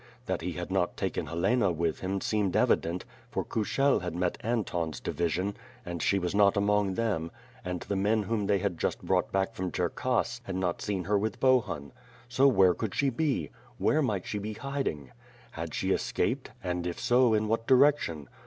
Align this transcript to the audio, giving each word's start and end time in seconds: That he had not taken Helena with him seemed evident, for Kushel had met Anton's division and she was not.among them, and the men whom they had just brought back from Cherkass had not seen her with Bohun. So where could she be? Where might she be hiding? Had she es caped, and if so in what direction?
That 0.25 0.41
he 0.41 0.53
had 0.53 0.71
not 0.71 0.97
taken 0.97 1.27
Helena 1.27 1.71
with 1.71 1.99
him 1.99 2.21
seemed 2.21 2.55
evident, 2.55 3.05
for 3.29 3.43
Kushel 3.45 3.99
had 4.01 4.15
met 4.15 4.39
Anton's 4.41 4.99
division 4.99 5.55
and 5.85 6.01
she 6.01 6.17
was 6.17 6.33
not.among 6.33 6.95
them, 6.95 7.29
and 7.63 7.81
the 7.81 7.95
men 7.95 8.23
whom 8.23 8.47
they 8.47 8.57
had 8.57 8.79
just 8.79 9.03
brought 9.03 9.31
back 9.31 9.53
from 9.53 9.71
Cherkass 9.71 10.41
had 10.45 10.55
not 10.55 10.81
seen 10.81 11.03
her 11.03 11.19
with 11.19 11.39
Bohun. 11.39 11.91
So 12.27 12.47
where 12.47 12.73
could 12.73 12.95
she 12.95 13.11
be? 13.11 13.51
Where 13.77 14.01
might 14.01 14.25
she 14.25 14.39
be 14.39 14.53
hiding? 14.53 15.11
Had 15.51 15.75
she 15.75 15.93
es 15.93 16.11
caped, 16.11 16.49
and 16.63 16.87
if 16.87 16.99
so 16.99 17.35
in 17.35 17.47
what 17.47 17.67
direction? 17.67 18.27